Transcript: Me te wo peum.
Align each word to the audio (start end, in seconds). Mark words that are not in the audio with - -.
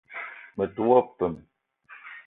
Me 0.55 0.65
te 0.73 0.81
wo 0.87 0.97
peum. 1.17 1.33